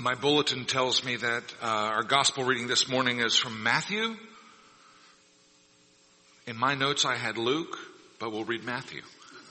My 0.00 0.14
bulletin 0.14 0.64
tells 0.64 1.04
me 1.04 1.16
that 1.16 1.42
uh, 1.62 1.66
our 1.66 2.02
gospel 2.02 2.44
reading 2.44 2.68
this 2.68 2.88
morning 2.88 3.20
is 3.20 3.36
from 3.36 3.62
Matthew. 3.62 4.16
In 6.46 6.56
my 6.56 6.74
notes 6.74 7.04
I 7.04 7.16
had 7.16 7.36
Luke, 7.36 7.76
but 8.18 8.32
we'll 8.32 8.46
read 8.46 8.64
Matthew. 8.64 9.02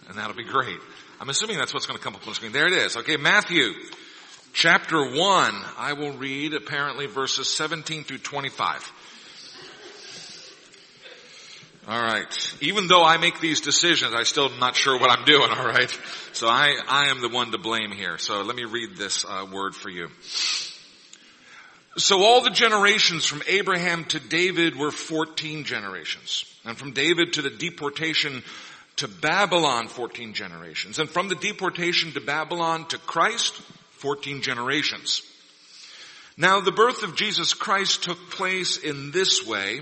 And 0.07 0.17
that'll 0.17 0.35
be 0.35 0.43
great. 0.43 0.79
I'm 1.21 1.29
assuming 1.29 1.59
that's 1.59 1.71
what's 1.71 1.85
going 1.85 1.99
to 1.99 2.03
come 2.03 2.15
up 2.15 2.23
on 2.23 2.29
the 2.29 2.33
screen. 2.33 2.51
There 2.51 2.65
it 2.65 2.73
is. 2.73 2.97
Okay, 2.97 3.17
Matthew 3.17 3.73
chapter 4.51 4.97
1. 4.97 5.15
I 5.77 5.93
will 5.93 6.13
read 6.13 6.55
apparently 6.55 7.05
verses 7.05 7.55
17 7.55 8.05
through 8.05 8.17
25. 8.17 8.91
All 11.89 11.99
right. 11.99 12.53
Even 12.61 12.87
though 12.87 13.03
I 13.03 13.17
make 13.17 13.39
these 13.39 13.61
decisions, 13.61 14.13
I 14.13 14.21
still 14.21 14.47
am 14.47 14.59
not 14.59 14.75
sure 14.75 14.99
what 14.99 15.09
I'm 15.09 15.25
doing, 15.25 15.49
all 15.49 15.65
right? 15.65 15.89
So 16.33 16.47
I, 16.47 16.77
I 16.87 17.07
am 17.07 17.19
the 17.19 17.29
one 17.29 17.51
to 17.51 17.57
blame 17.57 17.91
here. 17.91 18.19
So 18.19 18.43
let 18.43 18.55
me 18.55 18.65
read 18.65 18.95
this 18.95 19.25
uh, 19.25 19.47
word 19.51 19.73
for 19.73 19.89
you. 19.89 20.09
So 21.97 22.21
all 22.21 22.43
the 22.43 22.51
generations 22.51 23.25
from 23.25 23.41
Abraham 23.47 24.05
to 24.05 24.19
David 24.19 24.75
were 24.75 24.91
14 24.91 25.63
generations. 25.63 26.45
And 26.63 26.77
from 26.77 26.91
David 26.91 27.33
to 27.33 27.41
the 27.41 27.49
deportation 27.49 28.43
to 28.97 29.07
Babylon, 29.07 29.87
14 29.87 30.35
generations. 30.35 30.99
And 30.99 31.09
from 31.09 31.27
the 31.27 31.33
deportation 31.33 32.11
to 32.11 32.21
Babylon 32.21 32.87
to 32.89 32.99
Christ, 32.99 33.55
14 33.93 34.43
generations. 34.43 35.23
Now 36.37 36.61
the 36.61 36.71
birth 36.71 37.01
of 37.01 37.15
Jesus 37.15 37.55
Christ 37.55 38.03
took 38.03 38.29
place 38.29 38.77
in 38.77 39.09
this 39.09 39.47
way. 39.47 39.81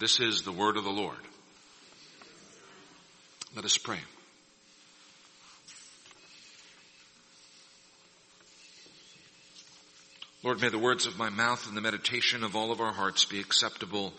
This 0.00 0.18
is 0.18 0.40
the 0.40 0.52
word 0.52 0.78
of 0.78 0.84
the 0.84 0.90
Lord. 0.90 1.18
Let 3.54 3.66
us 3.66 3.76
pray. 3.76 3.98
Lord, 10.42 10.62
may 10.62 10.70
the 10.70 10.78
words 10.78 11.04
of 11.04 11.18
my 11.18 11.28
mouth 11.28 11.68
and 11.68 11.76
the 11.76 11.82
meditation 11.82 12.44
of 12.44 12.56
all 12.56 12.72
of 12.72 12.80
our 12.80 12.94
hearts 12.94 13.26
be 13.26 13.40
acceptable 13.40 14.14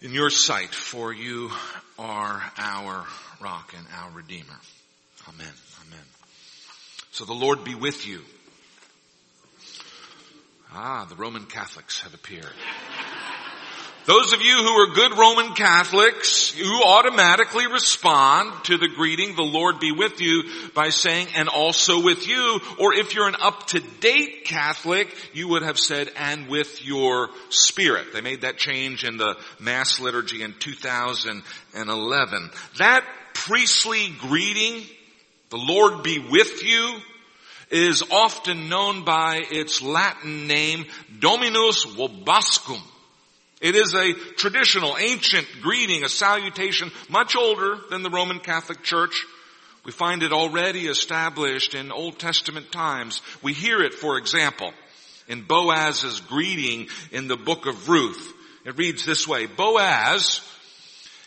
in 0.00 0.12
your 0.12 0.30
sight, 0.30 0.72
for 0.72 1.12
you 1.12 1.50
are 1.98 2.40
our 2.56 3.04
rock 3.40 3.74
and 3.76 3.88
our 3.92 4.12
redeemer. 4.12 4.60
Amen. 5.28 5.52
Amen. 5.84 6.04
So 7.10 7.24
the 7.24 7.34
Lord 7.34 7.64
be 7.64 7.74
with 7.74 8.06
you. 8.06 8.20
Ah, 10.72 11.06
the 11.08 11.16
Roman 11.16 11.46
Catholics 11.46 12.02
have 12.02 12.14
appeared. 12.14 12.54
Those 14.08 14.32
of 14.32 14.40
you 14.40 14.56
who 14.56 14.70
are 14.70 14.94
good 14.94 15.18
Roman 15.18 15.52
Catholics, 15.52 16.56
you 16.56 16.80
automatically 16.82 17.66
respond 17.66 18.64
to 18.64 18.78
the 18.78 18.88
greeting, 18.88 19.36
the 19.36 19.42
Lord 19.42 19.80
be 19.80 19.92
with 19.92 20.22
you, 20.22 20.44
by 20.74 20.88
saying, 20.88 21.26
and 21.36 21.46
also 21.50 22.02
with 22.02 22.26
you. 22.26 22.58
Or 22.78 22.94
if 22.94 23.14
you're 23.14 23.28
an 23.28 23.36
up-to-date 23.38 24.46
Catholic, 24.46 25.14
you 25.34 25.48
would 25.48 25.60
have 25.60 25.78
said, 25.78 26.10
and 26.16 26.48
with 26.48 26.82
your 26.82 27.28
spirit. 27.50 28.14
They 28.14 28.22
made 28.22 28.40
that 28.40 28.56
change 28.56 29.04
in 29.04 29.18
the 29.18 29.36
Mass 29.60 30.00
liturgy 30.00 30.40
in 30.42 30.54
2011. 30.54 32.50
That 32.78 33.04
priestly 33.34 34.08
greeting, 34.20 34.86
the 35.50 35.58
Lord 35.58 36.02
be 36.02 36.18
with 36.18 36.64
you, 36.64 36.96
is 37.70 38.02
often 38.10 38.70
known 38.70 39.04
by 39.04 39.42
its 39.50 39.82
Latin 39.82 40.46
name, 40.46 40.86
Dominus 41.20 41.84
vobiscum 41.84 42.80
it 43.60 43.74
is 43.74 43.94
a 43.94 44.12
traditional, 44.36 44.96
ancient 44.98 45.46
greeting, 45.62 46.04
a 46.04 46.08
salutation, 46.08 46.90
much 47.08 47.34
older 47.36 47.78
than 47.90 48.02
the 48.02 48.10
Roman 48.10 48.38
Catholic 48.38 48.82
Church. 48.82 49.24
We 49.84 49.92
find 49.92 50.22
it 50.22 50.32
already 50.32 50.86
established 50.86 51.74
in 51.74 51.90
Old 51.90 52.18
Testament 52.18 52.70
times. 52.70 53.20
We 53.42 53.52
hear 53.52 53.80
it, 53.80 53.94
for 53.94 54.18
example, 54.18 54.72
in 55.28 55.42
Boaz's 55.42 56.20
greeting 56.20 56.88
in 57.10 57.26
the 57.26 57.36
book 57.36 57.66
of 57.66 57.88
Ruth. 57.88 58.34
It 58.64 58.76
reads 58.76 59.04
this 59.04 59.26
way, 59.26 59.46
Boaz 59.46 60.40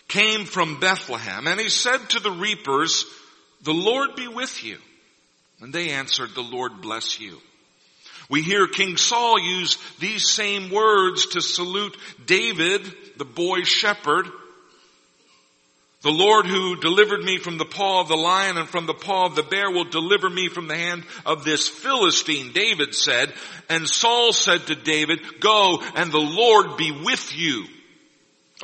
came 0.08 0.46
from 0.46 0.80
Bethlehem 0.80 1.48
and 1.48 1.60
he 1.60 1.70
said 1.70 1.98
to 2.10 2.20
the 2.20 2.32
reapers, 2.32 3.06
the 3.62 3.74
Lord 3.74 4.16
be 4.16 4.28
with 4.28 4.64
you. 4.64 4.78
And 5.62 5.74
they 5.74 5.92
answered, 5.92 6.32
the 6.34 6.42
Lord 6.42 6.82
bless 6.82 7.20
you. 7.20 7.38
We 8.30 8.42
hear 8.42 8.68
King 8.68 8.98
Saul 8.98 9.40
use 9.40 9.78
these 10.00 10.30
same 10.30 10.72
words 10.72 11.28
to 11.28 11.42
salute 11.42 11.98
David, 12.26 12.82
the 13.18 13.26
boy 13.26 13.64
shepherd. 13.64 14.28
The 16.02 16.10
Lord 16.10 16.48
who 16.48 16.78
delivered 16.78 17.24
me 17.24 17.38
from 17.38 17.60
the 17.60 17.66
paw 17.66 18.02
of 18.02 18.08
the 18.08 18.18
lion 18.18 18.58
and 18.58 18.68
from 18.68 18.88
the 18.88 18.94
paw 18.94 19.28
of 19.28 19.36
the 19.36 19.44
bear 19.44 19.70
will 19.70 19.86
deliver 19.86 20.30
me 20.30 20.48
from 20.48 20.68
the 20.68 20.76
hand 20.76 21.04
of 21.28 21.44
this 21.44 21.68
Philistine, 21.68 22.54
David 22.54 22.96
said. 22.96 23.32
And 23.70 23.88
Saul 23.88 24.34
said 24.34 24.66
to 24.68 24.76
David, 24.76 25.20
go 25.40 25.80
and 25.96 26.12
the 26.12 26.18
Lord 26.18 26.78
be 26.78 26.92
with 26.92 27.38
you. 27.38 27.66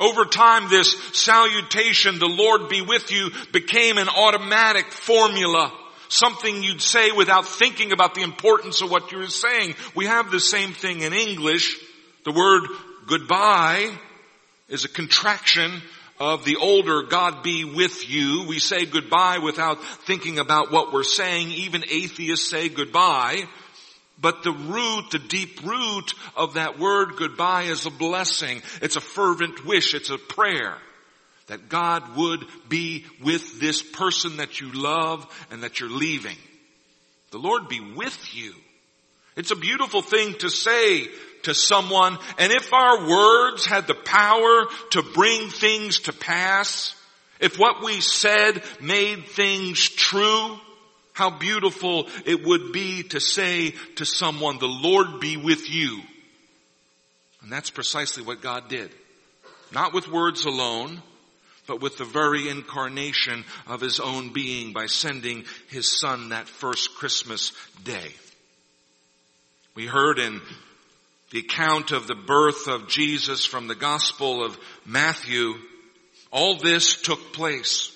Over 0.00 0.24
time, 0.24 0.68
this 0.68 0.96
salutation, 1.12 2.18
the 2.18 2.26
Lord 2.26 2.68
be 2.68 2.82
with 2.82 3.10
you, 3.12 3.30
became 3.52 3.98
an 3.98 4.08
automatic 4.08 4.92
formula 4.92 5.72
something 6.08 6.62
you'd 6.62 6.82
say 6.82 7.10
without 7.12 7.46
thinking 7.46 7.92
about 7.92 8.14
the 8.14 8.22
importance 8.22 8.80
of 8.80 8.90
what 8.90 9.12
you're 9.12 9.28
saying. 9.28 9.74
We 9.94 10.06
have 10.06 10.30
the 10.30 10.40
same 10.40 10.72
thing 10.72 11.02
in 11.02 11.12
English. 11.12 11.76
The 12.24 12.32
word 12.32 12.68
goodbye 13.06 13.90
is 14.68 14.84
a 14.84 14.88
contraction 14.88 15.82
of 16.18 16.44
the 16.44 16.56
older 16.56 17.02
God 17.02 17.42
be 17.42 17.64
with 17.64 18.08
you. 18.08 18.46
We 18.48 18.58
say 18.58 18.86
goodbye 18.86 19.38
without 19.38 19.82
thinking 20.06 20.38
about 20.38 20.72
what 20.72 20.92
we're 20.92 21.04
saying. 21.04 21.52
Even 21.52 21.84
atheists 21.84 22.50
say 22.50 22.68
goodbye. 22.68 23.44
But 24.20 24.42
the 24.42 24.52
root, 24.52 25.10
the 25.12 25.20
deep 25.20 25.64
root 25.64 26.14
of 26.36 26.54
that 26.54 26.78
word 26.78 27.16
goodbye 27.16 27.64
is 27.64 27.86
a 27.86 27.90
blessing. 27.90 28.62
It's 28.82 28.96
a 28.96 29.00
fervent 29.00 29.64
wish. 29.64 29.94
It's 29.94 30.10
a 30.10 30.18
prayer 30.18 30.76
that 31.48 31.68
God 31.68 32.16
would 32.16 32.44
be 32.68 33.04
with 33.22 33.60
this 33.60 33.82
person 33.82 34.36
that 34.36 34.60
you 34.60 34.70
love 34.72 35.26
and 35.50 35.62
that 35.62 35.80
you're 35.80 35.90
leaving. 35.90 36.36
The 37.30 37.38
Lord 37.38 37.68
be 37.68 37.80
with 37.80 38.34
you. 38.34 38.54
It's 39.36 39.50
a 39.50 39.56
beautiful 39.56 40.02
thing 40.02 40.34
to 40.38 40.50
say 40.50 41.06
to 41.44 41.54
someone, 41.54 42.18
and 42.38 42.52
if 42.52 42.72
our 42.72 43.08
words 43.08 43.64
had 43.64 43.86
the 43.86 43.94
power 43.94 44.66
to 44.90 45.02
bring 45.14 45.48
things 45.48 46.00
to 46.00 46.12
pass, 46.12 46.94
if 47.40 47.58
what 47.58 47.84
we 47.84 48.00
said 48.00 48.62
made 48.80 49.26
things 49.26 49.88
true, 49.88 50.58
how 51.12 51.30
beautiful 51.30 52.08
it 52.26 52.44
would 52.44 52.72
be 52.72 53.04
to 53.04 53.20
say 53.20 53.74
to 53.96 54.04
someone, 54.04 54.58
the 54.58 54.66
Lord 54.66 55.20
be 55.20 55.36
with 55.36 55.70
you. 55.70 56.00
And 57.42 57.52
that's 57.52 57.70
precisely 57.70 58.22
what 58.22 58.42
God 58.42 58.68
did. 58.68 58.90
Not 59.72 59.94
with 59.94 60.08
words 60.08 60.44
alone, 60.44 61.02
but 61.68 61.82
with 61.82 61.98
the 61.98 62.04
very 62.04 62.48
incarnation 62.48 63.44
of 63.66 63.80
his 63.80 64.00
own 64.00 64.32
being 64.32 64.72
by 64.72 64.86
sending 64.86 65.44
his 65.68 66.00
son 66.00 66.30
that 66.30 66.48
first 66.48 66.94
Christmas 66.96 67.52
day. 67.84 68.10
We 69.76 69.86
heard 69.86 70.18
in 70.18 70.40
the 71.30 71.40
account 71.40 71.92
of 71.92 72.06
the 72.06 72.14
birth 72.14 72.66
of 72.66 72.88
Jesus 72.88 73.44
from 73.44 73.68
the 73.68 73.74
Gospel 73.74 74.42
of 74.42 74.58
Matthew, 74.86 75.54
all 76.32 76.56
this 76.56 77.00
took 77.02 77.34
place 77.34 77.94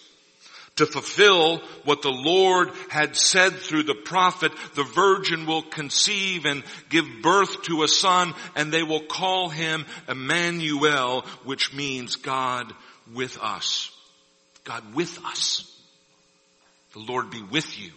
to 0.77 0.87
fulfill 0.87 1.59
what 1.85 2.03
the 2.03 2.11
Lord 2.11 2.71
had 2.89 3.17
said 3.17 3.55
through 3.55 3.85
the 3.85 3.95
prophet, 3.95 4.53
the 4.75 4.85
virgin 4.85 5.47
will 5.47 5.63
conceive 5.63 6.45
and 6.45 6.63
give 6.89 7.07
birth 7.23 7.63
to 7.63 7.83
a 7.83 7.89
son 7.89 8.35
and 8.55 8.73
they 8.73 8.83
will 8.83 9.03
call 9.03 9.49
him 9.49 9.85
Emmanuel, 10.09 11.23
which 11.45 11.75
means 11.75 12.17
God 12.17 12.73
with 13.13 13.39
us. 13.41 13.91
God 14.65 14.95
with 14.95 15.19
us. 15.25 15.69
The 16.93 17.01
Lord 17.01 17.31
be 17.31 17.43
with 17.43 17.79
you. 17.79 17.91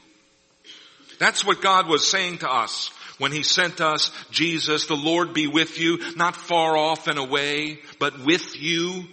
That's 1.20 1.46
what 1.46 1.62
God 1.62 1.88
was 1.88 2.08
saying 2.08 2.40
to 2.40 2.52
us 2.52 2.90
when 3.18 3.32
He 3.32 3.44
sent 3.44 3.82
us 3.82 4.12
Jesus. 4.32 4.86
The 4.86 4.96
Lord 4.96 5.34
be 5.34 5.48
with 5.48 5.80
you, 5.80 6.00
not 6.16 6.36
far 6.36 6.76
off 6.78 7.08
and 7.08 7.20
away, 7.20 7.80
but 8.00 8.26
with 8.26 8.60
you. 8.62 9.06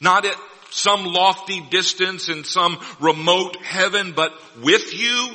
Not 0.00 0.24
at 0.24 0.36
some 0.70 1.04
lofty 1.04 1.60
distance 1.70 2.28
in 2.28 2.44
some 2.44 2.78
remote 3.00 3.56
heaven, 3.56 4.12
but 4.12 4.32
with 4.62 4.98
you. 4.98 5.30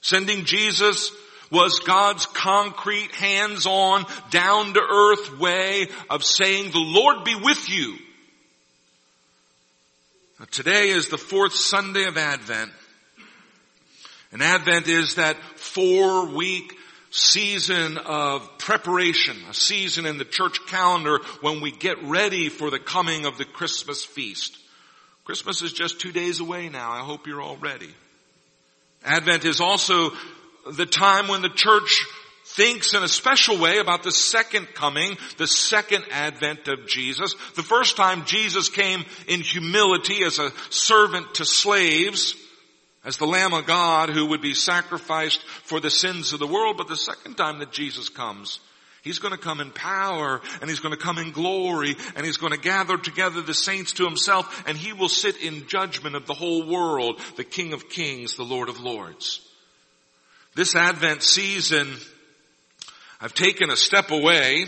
Sending 0.00 0.44
Jesus 0.44 1.12
was 1.50 1.80
God's 1.80 2.26
concrete, 2.26 3.10
hands-on, 3.12 4.04
down-to-earth 4.30 5.38
way 5.38 5.88
of 6.10 6.24
saying, 6.24 6.70
the 6.72 6.78
Lord 6.78 7.24
be 7.24 7.34
with 7.34 7.68
you. 7.70 7.96
Today 10.46 10.90
is 10.90 11.08
the 11.08 11.18
fourth 11.18 11.52
Sunday 11.52 12.04
of 12.04 12.16
Advent. 12.16 12.70
And 14.30 14.40
Advent 14.40 14.86
is 14.86 15.16
that 15.16 15.36
four 15.56 16.26
week 16.28 16.76
season 17.10 17.98
of 17.98 18.48
preparation, 18.58 19.36
a 19.50 19.54
season 19.54 20.06
in 20.06 20.16
the 20.16 20.24
church 20.24 20.64
calendar 20.68 21.18
when 21.40 21.60
we 21.60 21.72
get 21.72 22.00
ready 22.04 22.50
for 22.50 22.70
the 22.70 22.78
coming 22.78 23.26
of 23.26 23.36
the 23.36 23.44
Christmas 23.44 24.04
feast. 24.04 24.56
Christmas 25.24 25.60
is 25.60 25.72
just 25.72 26.00
two 26.00 26.12
days 26.12 26.38
away 26.38 26.68
now. 26.68 26.92
I 26.92 27.00
hope 27.00 27.26
you're 27.26 27.42
all 27.42 27.56
ready. 27.56 27.92
Advent 29.04 29.44
is 29.44 29.60
also 29.60 30.10
the 30.70 30.86
time 30.86 31.26
when 31.26 31.42
the 31.42 31.48
church 31.48 32.06
thinks 32.58 32.92
in 32.92 33.04
a 33.04 33.08
special 33.08 33.56
way 33.56 33.78
about 33.78 34.02
the 34.02 34.10
second 34.10 34.66
coming, 34.74 35.16
the 35.36 35.46
second 35.46 36.04
advent 36.10 36.66
of 36.66 36.88
Jesus. 36.88 37.34
The 37.54 37.62
first 37.62 37.96
time 37.96 38.24
Jesus 38.24 38.68
came 38.68 39.04
in 39.28 39.42
humility 39.42 40.24
as 40.24 40.40
a 40.40 40.50
servant 40.68 41.36
to 41.36 41.44
slaves 41.44 42.34
as 43.04 43.16
the 43.16 43.28
Lamb 43.28 43.54
of 43.54 43.64
God 43.64 44.10
who 44.10 44.26
would 44.26 44.42
be 44.42 44.54
sacrificed 44.54 45.40
for 45.62 45.78
the 45.78 45.88
sins 45.88 46.32
of 46.32 46.40
the 46.40 46.48
world. 46.48 46.76
But 46.76 46.88
the 46.88 46.96
second 46.96 47.36
time 47.36 47.60
that 47.60 47.70
Jesus 47.70 48.08
comes, 48.08 48.58
He's 49.02 49.20
going 49.20 49.32
to 49.32 49.38
come 49.38 49.60
in 49.60 49.70
power 49.70 50.40
and 50.60 50.68
He's 50.68 50.80
going 50.80 50.94
to 50.94 51.00
come 51.00 51.18
in 51.18 51.30
glory 51.30 51.94
and 52.16 52.26
He's 52.26 52.38
going 52.38 52.52
to 52.52 52.58
gather 52.58 52.98
together 52.98 53.40
the 53.40 53.54
saints 53.54 53.92
to 53.94 54.04
Himself 54.04 54.64
and 54.66 54.76
He 54.76 54.92
will 54.92 55.08
sit 55.08 55.40
in 55.40 55.68
judgment 55.68 56.16
of 56.16 56.26
the 56.26 56.34
whole 56.34 56.66
world, 56.66 57.20
the 57.36 57.44
King 57.44 57.72
of 57.72 57.88
Kings, 57.88 58.34
the 58.34 58.42
Lord 58.42 58.68
of 58.68 58.80
Lords. 58.80 59.42
This 60.56 60.74
Advent 60.74 61.22
season, 61.22 61.94
I've 63.20 63.34
taken 63.34 63.70
a 63.70 63.76
step 63.76 64.12
away 64.12 64.66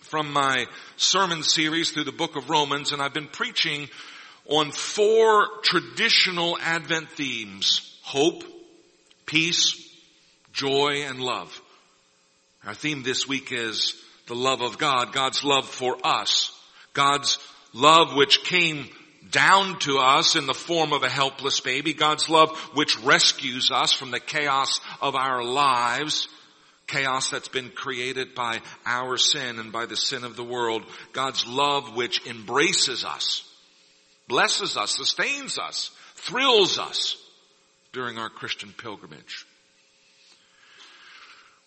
from 0.00 0.32
my 0.32 0.66
sermon 0.96 1.44
series 1.44 1.92
through 1.92 2.02
the 2.02 2.10
book 2.10 2.34
of 2.34 2.50
Romans 2.50 2.90
and 2.90 3.00
I've 3.00 3.14
been 3.14 3.28
preaching 3.28 3.88
on 4.48 4.72
four 4.72 5.46
traditional 5.62 6.58
Advent 6.60 7.10
themes. 7.10 7.96
Hope, 8.02 8.42
peace, 9.24 9.88
joy, 10.52 11.04
and 11.06 11.20
love. 11.20 11.60
Our 12.64 12.74
theme 12.74 13.04
this 13.04 13.28
week 13.28 13.52
is 13.52 13.94
the 14.26 14.34
love 14.34 14.62
of 14.62 14.78
God, 14.78 15.12
God's 15.12 15.44
love 15.44 15.68
for 15.68 15.96
us, 16.04 16.50
God's 16.92 17.38
love 17.72 18.16
which 18.16 18.42
came 18.42 18.88
down 19.30 19.78
to 19.80 19.98
us 19.98 20.34
in 20.34 20.46
the 20.46 20.54
form 20.54 20.92
of 20.92 21.04
a 21.04 21.08
helpless 21.08 21.60
baby, 21.60 21.94
God's 21.94 22.28
love 22.28 22.50
which 22.74 22.98
rescues 23.04 23.70
us 23.70 23.92
from 23.92 24.10
the 24.10 24.18
chaos 24.18 24.80
of 25.00 25.14
our 25.14 25.44
lives, 25.44 26.26
chaos 26.86 27.30
that's 27.30 27.48
been 27.48 27.70
created 27.70 28.34
by 28.34 28.60
our 28.84 29.16
sin 29.16 29.58
and 29.58 29.72
by 29.72 29.86
the 29.86 29.96
sin 29.96 30.24
of 30.24 30.36
the 30.36 30.44
world, 30.44 30.84
God's 31.12 31.46
love 31.46 31.96
which 31.96 32.26
embraces 32.26 33.04
us 33.04 33.46
blesses 34.28 34.76
us, 34.76 34.96
sustains 34.96 35.58
us, 35.58 35.90
thrills 36.14 36.78
us 36.78 37.16
during 37.92 38.18
our 38.18 38.28
Christian 38.28 38.72
pilgrimage. 38.76 39.46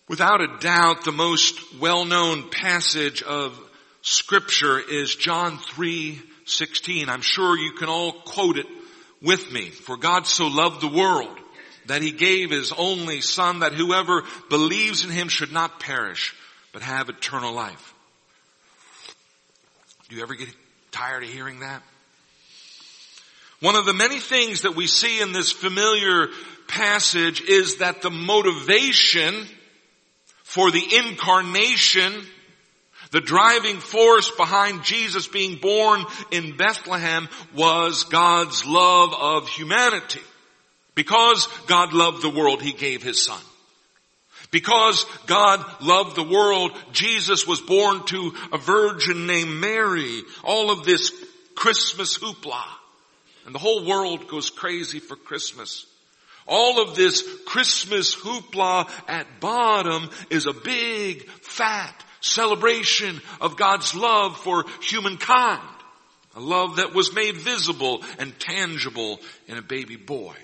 Without 0.08 0.40
a 0.40 0.58
doubt, 0.58 1.04
the 1.04 1.12
most 1.12 1.78
well-known 1.80 2.50
passage 2.50 3.22
of 3.22 3.58
scripture 4.02 4.78
is 4.78 5.14
John 5.14 5.58
3:16. 5.58 7.08
I'm 7.08 7.22
sure 7.22 7.56
you 7.56 7.72
can 7.72 7.88
all 7.88 8.12
quote 8.12 8.58
it 8.58 8.66
with 9.22 9.52
me. 9.52 9.70
For 9.70 9.96
God 9.96 10.26
so 10.26 10.48
loved 10.48 10.80
the 10.80 10.88
world 10.88 11.39
that 11.90 12.02
he 12.02 12.12
gave 12.12 12.50
his 12.50 12.72
only 12.72 13.20
son 13.20 13.60
that 13.60 13.72
whoever 13.72 14.22
believes 14.48 15.04
in 15.04 15.10
him 15.10 15.28
should 15.28 15.50
not 15.50 15.80
perish, 15.80 16.36
but 16.72 16.82
have 16.82 17.08
eternal 17.08 17.52
life. 17.52 17.94
Do 20.08 20.14
you 20.14 20.22
ever 20.22 20.36
get 20.36 20.48
tired 20.92 21.24
of 21.24 21.28
hearing 21.28 21.60
that? 21.60 21.82
One 23.58 23.74
of 23.74 23.86
the 23.86 23.92
many 23.92 24.20
things 24.20 24.62
that 24.62 24.76
we 24.76 24.86
see 24.86 25.20
in 25.20 25.32
this 25.32 25.50
familiar 25.50 26.28
passage 26.68 27.40
is 27.42 27.78
that 27.78 28.02
the 28.02 28.10
motivation 28.10 29.46
for 30.44 30.70
the 30.70 30.84
incarnation, 30.96 32.12
the 33.10 33.20
driving 33.20 33.78
force 33.78 34.30
behind 34.36 34.84
Jesus 34.84 35.26
being 35.26 35.56
born 35.56 36.04
in 36.30 36.56
Bethlehem 36.56 37.28
was 37.52 38.04
God's 38.04 38.64
love 38.64 39.12
of 39.12 39.48
humanity. 39.48 40.20
Because 41.00 41.48
God 41.66 41.94
loved 41.94 42.20
the 42.20 42.28
world, 42.28 42.60
He 42.60 42.74
gave 42.74 43.02
His 43.02 43.24
Son. 43.24 43.40
Because 44.50 45.06
God 45.26 45.64
loved 45.80 46.14
the 46.14 46.28
world, 46.28 46.72
Jesus 46.92 47.46
was 47.46 47.58
born 47.58 48.04
to 48.08 48.34
a 48.52 48.58
virgin 48.58 49.26
named 49.26 49.62
Mary. 49.62 50.20
All 50.44 50.70
of 50.70 50.84
this 50.84 51.10
Christmas 51.54 52.18
hoopla. 52.18 52.62
And 53.46 53.54
the 53.54 53.58
whole 53.58 53.86
world 53.86 54.28
goes 54.28 54.50
crazy 54.50 54.98
for 54.98 55.16
Christmas. 55.16 55.86
All 56.46 56.82
of 56.82 56.94
this 56.94 57.26
Christmas 57.46 58.14
hoopla 58.14 58.86
at 59.08 59.40
bottom 59.40 60.10
is 60.28 60.44
a 60.44 60.52
big, 60.52 61.30
fat 61.30 61.94
celebration 62.20 63.22
of 63.40 63.56
God's 63.56 63.94
love 63.94 64.36
for 64.36 64.66
humankind. 64.82 65.62
A 66.36 66.40
love 66.40 66.76
that 66.76 66.94
was 66.94 67.14
made 67.14 67.38
visible 67.38 68.04
and 68.18 68.38
tangible 68.38 69.18
in 69.48 69.56
a 69.56 69.62
baby 69.62 69.96
boy. 69.96 70.34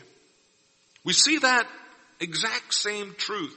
We 1.06 1.12
see 1.12 1.38
that 1.38 1.66
exact 2.18 2.74
same 2.74 3.14
truth 3.16 3.56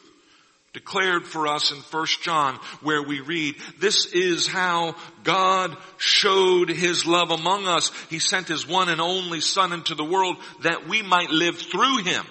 declared 0.72 1.26
for 1.26 1.48
us 1.48 1.72
in 1.72 1.78
1 1.78 2.06
John 2.22 2.60
where 2.84 3.02
we 3.02 3.22
read, 3.22 3.56
this 3.80 4.06
is 4.06 4.48
how 4.48 4.96
God 5.24 5.76
showed 5.98 6.70
his 6.70 7.08
love 7.08 7.32
among 7.32 7.66
us. 7.66 7.92
He 8.12 8.20
sent 8.20 8.48
his 8.48 8.68
one 8.68 8.88
and 8.88 9.02
only 9.02 9.42
son 9.42 9.74
into 9.74 9.96
the 9.96 10.06
world 10.06 10.38
that 10.62 10.88
we 10.88 11.02
might 11.02 11.32
live 11.32 11.58
through 11.58 12.04
him. 12.04 12.24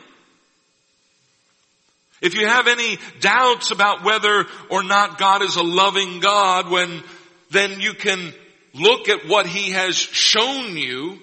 If 2.21 2.37
you 2.37 2.47
have 2.47 2.69
any 2.69 2.99
doubts 3.19 3.73
about 3.73 4.05
whether 4.05 4.47
or 4.71 4.85
not 4.85 5.19
God 5.19 5.43
is 5.43 5.57
a 5.57 5.63
loving 5.65 6.21
God 6.21 6.71
when 6.71 7.03
then 7.51 7.81
you 7.81 7.93
can 7.95 8.33
look 8.73 9.09
at 9.09 9.27
what 9.27 9.47
he 9.47 9.73
has 9.73 9.97
shown 9.97 10.77
you 10.77 11.19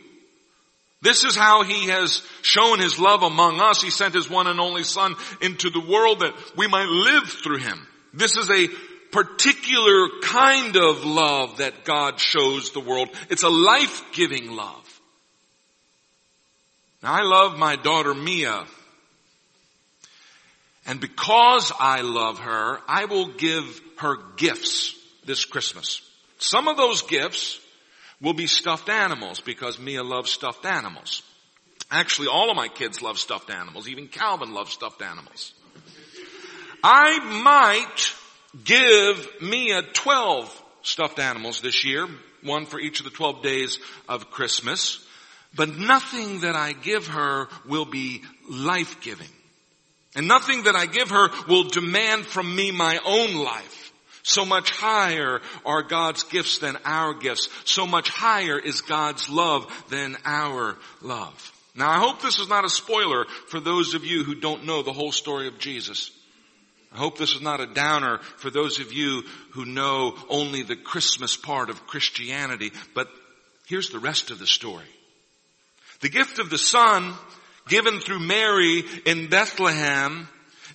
this 1.06 1.24
is 1.24 1.36
how 1.36 1.64
he 1.64 1.88
has 1.90 2.22
shown 2.42 2.80
his 2.80 3.00
love 3.00 3.24
among 3.24 3.60
us. 3.60 3.82
He 3.82 3.90
sent 3.90 4.14
his 4.14 4.30
one 4.30 4.48
and 4.48 4.60
only 4.60 4.84
son 4.84 5.16
into 5.42 5.70
the 5.70 5.80
world 5.80 6.22
that 6.22 6.34
we 6.58 6.68
might 6.68 6.88
live 6.88 7.30
through 7.30 7.60
him. 7.60 7.88
This 8.14 8.38
is 8.38 8.50
a 8.50 8.68
particular 9.12 10.10
kind 10.22 10.76
of 10.76 11.06
love 11.06 11.58
that 11.58 11.86
God 11.86 12.20
shows 12.20 12.72
the 12.72 12.82
world. 12.82 13.10
It's 13.30 13.44
a 13.44 13.50
life-giving 13.50 14.52
love. 14.52 15.02
Now 17.02 17.14
I 17.14 17.22
love 17.22 17.58
my 17.58 17.76
daughter 17.76 18.14
Mia. 18.14 18.66
And 20.88 21.00
because 21.00 21.72
I 21.80 22.02
love 22.02 22.40
her, 22.40 22.80
I 22.88 23.06
will 23.06 23.28
give 23.28 23.82
her 23.98 24.18
gifts 24.36 24.94
this 25.26 25.46
Christmas. 25.46 26.02
Some 26.38 26.68
of 26.68 26.78
those 26.78 27.02
gifts 27.04 27.60
will 28.26 28.34
be 28.34 28.48
stuffed 28.48 28.90
animals 28.90 29.40
because 29.40 29.78
Mia 29.78 30.04
loves 30.04 30.32
stuffed 30.32 30.66
animals. 30.66 31.22
Actually, 31.92 32.28
all 32.28 32.50
of 32.50 32.56
my 32.56 32.68
kids 32.68 33.04
love 33.04 33.20
stuffed 33.20 33.52
animals. 33.52 33.88
Even 33.88 34.08
Calvin 34.08 34.52
loves 34.52 34.74
stuffed 34.74 35.04
animals. 35.04 35.54
I 36.84 37.20
might 37.44 38.14
give 38.64 39.30
Mia 39.42 39.84
12 39.94 40.64
stuffed 40.82 41.20
animals 41.20 41.62
this 41.62 41.86
year, 41.86 42.08
one 42.42 42.66
for 42.66 42.80
each 42.80 43.00
of 43.00 43.04
the 43.04 43.12
12 43.12 43.44
days 43.44 43.78
of 44.10 44.32
Christmas, 44.32 45.06
but 45.56 45.78
nothing 45.78 46.40
that 46.40 46.56
I 46.56 46.74
give 46.74 47.06
her 47.08 47.48
will 47.68 47.86
be 47.86 48.24
life-giving. 48.50 49.30
And 50.16 50.28
nothing 50.28 50.64
that 50.64 50.76
I 50.76 50.88
give 50.88 51.12
her 51.12 51.30
will 51.48 51.66
demand 51.66 52.26
from 52.26 52.56
me 52.56 52.72
my 52.72 53.00
own 53.06 53.36
life. 53.36 53.94
So 54.26 54.44
much 54.44 54.72
higher 54.72 55.40
are 55.68 55.84
God's 55.84 56.24
gifts 56.24 56.58
than 56.58 56.78
our 56.84 57.14
gifts. 57.14 57.48
So 57.64 57.86
much 57.86 58.10
higher 58.10 58.58
is 58.58 58.82
God's 58.82 59.30
love 59.30 59.72
than 59.92 60.18
our 60.26 60.78
love. 61.04 61.54
Now 61.76 61.92
I 61.92 62.00
hope 62.00 62.24
this 62.24 62.40
is 62.40 62.50
not 62.50 62.66
a 62.66 62.70
spoiler 62.70 63.26
for 63.50 63.60
those 63.60 63.94
of 63.94 64.04
you 64.04 64.24
who 64.24 64.34
don't 64.34 64.66
know 64.66 64.82
the 64.82 64.94
whole 64.94 65.12
story 65.12 65.48
of 65.48 65.60
Jesus. 65.60 66.10
I 66.92 66.98
hope 66.98 67.20
this 67.20 67.36
is 67.36 67.42
not 67.42 67.62
a 67.62 67.72
downer 67.72 68.18
for 68.38 68.50
those 68.50 68.80
of 68.80 68.92
you 68.92 69.22
who 69.52 69.64
know 69.64 70.18
only 70.28 70.64
the 70.64 70.76
Christmas 70.76 71.38
part 71.38 71.70
of 71.70 71.86
Christianity, 71.86 72.72
but 72.96 73.08
here's 73.68 73.92
the 73.92 74.00
rest 74.00 74.32
of 74.32 74.40
the 74.40 74.48
story. 74.48 74.88
The 76.02 76.10
gift 76.10 76.40
of 76.40 76.50
the 76.50 76.58
Son 76.58 77.14
given 77.68 78.00
through 78.00 78.22
Mary 78.22 78.84
in 79.06 79.30
Bethlehem 79.30 80.28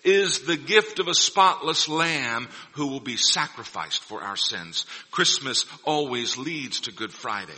is 0.05 0.41
the 0.41 0.57
gift 0.57 0.99
of 0.99 1.09
a 1.09 1.15
spotless 1.15 1.89
lamb 1.89 2.49
who 2.73 2.89
will 2.89 3.01
be 3.01 3.17
sacrificed 3.17 4.03
for 4.03 4.23
our 4.23 4.37
sins. 4.37 4.87
Christmas 5.11 5.67
always 5.85 6.37
leads 6.37 6.81
to 6.81 6.93
Good 6.93 7.13
Friday. 7.13 7.53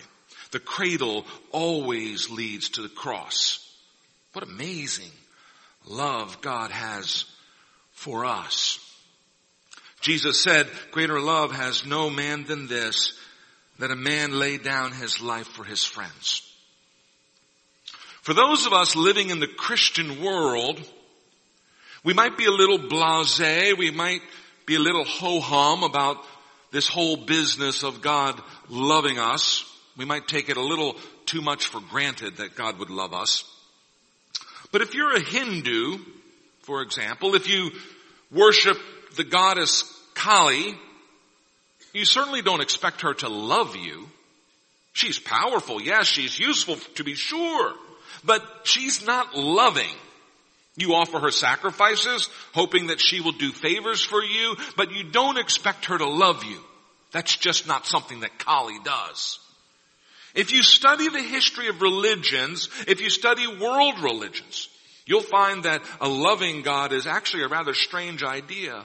The 0.50 0.61
cradle 0.61 1.25
always 1.50 2.30
leads 2.30 2.70
to 2.70 2.82
the 2.82 2.88
cross. 2.88 3.58
What 4.32 4.44
amazing 4.44 5.11
love 5.87 6.40
God 6.40 6.70
has 6.70 7.25
for 7.92 8.25
us. 8.25 8.78
Jesus 10.00 10.42
said, 10.42 10.68
greater 10.90 11.20
love 11.20 11.52
has 11.52 11.87
no 11.87 12.11
man 12.11 12.44
than 12.44 12.66
this, 12.66 13.18
that 13.78 13.90
a 13.90 13.96
man 13.96 14.38
lay 14.38 14.58
down 14.58 14.92
his 14.92 15.20
life 15.22 15.46
for 15.46 15.64
his 15.64 15.84
friends. 15.84 16.42
For 18.22 18.34
those 18.34 18.66
of 18.66 18.72
us 18.72 18.94
living 18.94 19.30
in 19.30 19.40
the 19.40 19.46
Christian 19.46 20.22
world, 20.22 20.80
we 22.04 22.14
might 22.14 22.37
be 22.37 22.47
a 22.47 22.50
little 22.50 22.78
blasé, 22.78 23.76
we 23.76 23.90
might 23.90 24.23
be 24.66 24.75
a 24.75 24.80
little 24.80 25.04
ho-hum 25.04 25.82
about 25.82 26.18
this 26.73 26.88
whole 26.88 27.16
business 27.16 27.82
of 27.82 28.00
God 28.02 28.40
loving 28.68 29.18
us. 29.18 29.64
We 29.97 30.04
might 30.04 30.26
take 30.26 30.49
it 30.49 30.56
a 30.56 30.62
little 30.62 30.97
too 31.26 31.42
much 31.42 31.66
for 31.66 31.80
granted 31.80 32.38
that 32.38 32.56
God 32.56 32.78
would 32.78 32.90
love 32.90 33.12
us. 33.12 33.44
But 34.73 34.80
if 34.80 34.94
you're 34.94 35.14
a 35.14 35.21
Hindu, 35.21 35.99
for 36.62 36.82
example, 36.82 37.35
if 37.35 37.49
you 37.49 37.71
worship 38.30 38.78
the 39.16 39.25
goddess 39.25 39.85
Kali, 40.14 40.75
you 41.92 42.04
certainly 42.04 42.42
don't 42.42 42.62
expect 42.62 43.02
her 43.02 43.14
to 43.14 43.28
love 43.28 43.76
you. 43.76 44.09
She's 44.94 45.18
powerful, 45.18 45.80
yes, 45.80 46.06
she's 46.06 46.38
useful 46.38 46.76
to 46.94 47.04
be 47.04 47.14
sure, 47.14 47.75
but 48.25 48.42
she's 48.64 49.06
not 49.06 49.35
loving. 49.35 49.94
You 50.76 50.95
offer 50.95 51.19
her 51.19 51.31
sacrifices, 51.31 52.29
hoping 52.55 52.87
that 52.87 53.00
she 53.00 53.21
will 53.21 53.33
do 53.33 53.52
favors 53.52 54.02
for 54.02 54.23
you, 54.23 54.57
but 54.76 54.91
you 54.93 55.05
don't 55.05 55.38
expect 55.38 55.87
her 55.87 55.99
to 55.99 56.09
love 56.09 56.45
you. 56.45 56.59
That's 57.12 57.37
just 57.37 57.67
not 57.67 57.87
something 57.87 58.21
that 58.21 58.38
Kali 58.38 58.79
does. 58.83 59.38
If 60.35 60.50
you 60.50 60.62
study 60.62 61.09
the 61.09 61.21
history 61.21 61.69
of 61.69 61.83
religions, 61.83 62.71
if 62.88 63.02
you 63.02 63.11
study 63.11 63.47
world 63.47 64.00
religions, 64.00 64.69
you'll 65.05 65.21
find 65.21 65.64
that 65.64 65.83
a 66.00 66.09
loving 66.09 66.62
God 66.62 66.93
is 66.93 67.07
actually 67.07 67.43
a 67.43 67.49
rather 67.49 67.75
strange 67.75 68.23
idea. 68.23 68.83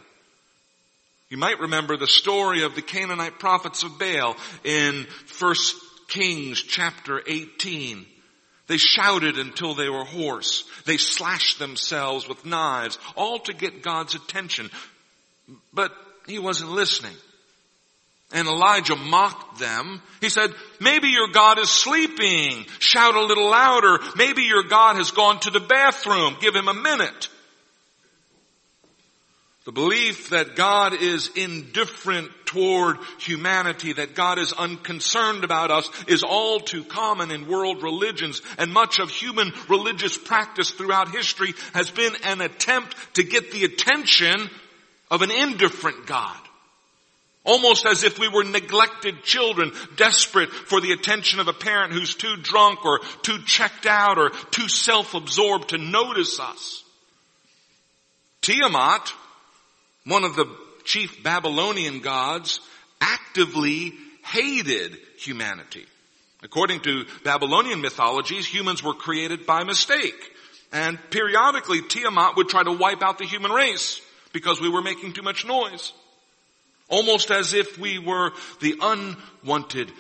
You 1.30 1.38
might 1.38 1.60
remember 1.60 1.96
the 1.96 2.08
story 2.08 2.64
of 2.64 2.76
the 2.76 2.82
Canaanite 2.82 3.40
prophets 3.40 3.84
of 3.84 3.98
Baal 3.98 4.36
in 4.66 5.08
1 5.40 5.56
Kings 6.10 6.62
chapter 6.62 7.22
18. 7.26 8.06
They 8.68 8.78
shouted 8.78 9.38
until 9.38 9.74
they 9.74 9.90
were 9.90 10.04
hoarse. 10.04 10.66
They 10.86 10.98
slashed 10.98 11.58
themselves 11.60 12.28
with 12.28 12.46
knives, 12.46 12.98
all 13.16 13.40
to 13.40 13.54
get 13.54 13.82
God's 13.82 14.16
attention. 14.16 14.70
But 15.74 15.92
he 16.28 16.40
wasn't 16.40 16.72
listening. 16.72 17.16
And 18.34 18.48
Elijah 18.48 18.98
mocked 18.98 19.60
them. 19.60 20.02
He 20.20 20.28
said, 20.28 20.54
maybe 20.82 21.08
your 21.08 21.30
God 21.30 21.60
is 21.60 21.70
sleeping. 21.70 22.66
Shout 22.80 23.16
a 23.16 23.24
little 23.24 23.50
louder. 23.50 24.00
Maybe 24.18 24.44
your 24.44 24.64
God 24.64 24.98
has 24.98 25.12
gone 25.12 25.40
to 25.42 25.50
the 25.50 25.62
bathroom. 25.62 26.36
Give 26.42 26.54
him 26.54 26.68
a 26.68 26.74
minute. 26.74 27.30
The 29.68 29.74
belief 29.74 30.30
that 30.30 30.56
God 30.56 30.94
is 30.94 31.30
indifferent 31.36 32.32
toward 32.46 33.00
humanity, 33.20 33.92
that 33.92 34.16
God 34.16 34.40
is 34.40 34.54
unconcerned 34.54 35.44
about 35.44 35.72
us 35.72 35.90
is 36.08 36.24
all 36.24 36.62
too 36.62 36.86
common 36.86 37.32
in 37.32 37.50
world 37.50 37.84
religions 37.84 38.42
and 38.58 38.72
much 38.72 39.00
of 39.00 39.10
human 39.10 39.52
religious 39.68 40.18
practice 40.18 40.72
throughout 40.72 41.12
history 41.12 41.54
has 41.74 41.92
been 41.92 42.14
an 42.24 42.40
attempt 42.40 42.96
to 43.16 43.26
get 43.26 43.52
the 43.52 43.66
attention 43.66 44.50
of 45.12 45.22
an 45.22 45.32
indifferent 45.32 46.08
God. 46.08 46.40
Almost 47.44 47.86
as 47.86 48.06
if 48.06 48.20
we 48.20 48.30
were 48.30 48.46
neglected 48.46 49.24
children, 49.24 49.74
desperate 49.98 50.50
for 50.50 50.80
the 50.80 50.94
attention 50.94 51.42
of 51.42 51.50
a 51.50 51.54
parent 51.54 51.92
who's 51.92 52.16
too 52.16 52.38
drunk 52.42 52.86
or 52.86 53.02
too 53.22 53.40
checked 53.46 53.86
out 53.86 54.18
or 54.18 54.30
too 54.30 54.70
self-absorbed 54.70 55.72
to 55.72 55.78
notice 55.78 56.40
us. 56.40 56.86
Tiamat 58.42 59.12
one 60.08 60.24
of 60.24 60.36
the 60.36 60.46
chief 60.84 61.24
Babylonian 61.24 62.00
gods, 62.00 62.60
actively 63.02 63.94
hated 64.24 64.98
humanity. 65.18 65.86
According 66.44 66.82
to 66.82 67.06
Babylonian 67.24 67.82
mythologies, 67.82 68.46
humans 68.46 68.84
were 68.84 68.94
created 68.94 69.46
by 69.46 69.64
mistake. 69.64 70.16
And 70.72 71.00
periodically 71.10 71.82
Tiamat 71.82 72.36
would 72.38 72.50
try 72.50 72.64
to 72.64 72.72
wipe 72.72 73.02
out 73.02 73.18
the 73.18 73.26
human 73.26 73.52
race 73.52 74.02
because 74.34 74.62
we 74.62 74.70
were 74.70 74.82
making 74.82 75.14
too 75.14 75.22
much 75.22 75.46
noise. 75.46 75.94
Almost 76.90 77.32
as 77.32 77.54
if 77.54 77.78
we 77.78 78.00
were 78.00 78.32
the 78.62 78.76
unwanted 78.82 79.92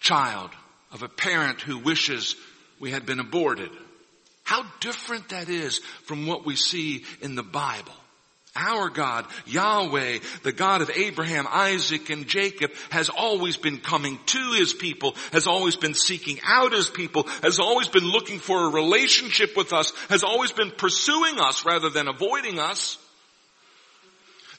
child 0.00 0.50
of 0.92 1.02
a 1.02 1.08
parent 1.08 1.60
who 1.60 1.78
wishes 1.78 2.36
we 2.78 2.90
had 2.90 3.06
been 3.06 3.20
aborted. 3.20 3.70
How 4.44 4.64
different 4.80 5.30
that 5.30 5.48
is 5.48 5.78
from 6.04 6.26
what 6.26 6.46
we 6.46 6.56
see 6.56 7.04
in 7.20 7.34
the 7.34 7.42
Bible. 7.42 7.92
Our 8.56 8.90
God, 8.90 9.26
Yahweh, 9.46 10.18
the 10.42 10.52
God 10.52 10.82
of 10.82 10.90
Abraham, 10.90 11.46
Isaac, 11.50 12.10
and 12.10 12.26
Jacob, 12.26 12.72
has 12.90 13.08
always 13.08 13.56
been 13.56 13.78
coming 13.78 14.18
to 14.26 14.52
His 14.52 14.72
people, 14.72 15.14
has 15.32 15.46
always 15.46 15.76
been 15.76 15.94
seeking 15.94 16.38
out 16.44 16.72
His 16.72 16.90
people, 16.90 17.24
has 17.42 17.60
always 17.60 17.88
been 17.88 18.04
looking 18.04 18.38
for 18.38 18.66
a 18.66 18.72
relationship 18.72 19.56
with 19.56 19.72
us, 19.72 19.92
has 20.08 20.24
always 20.24 20.52
been 20.52 20.70
pursuing 20.70 21.38
us 21.38 21.64
rather 21.64 21.90
than 21.90 22.08
avoiding 22.08 22.58
us. 22.58 22.98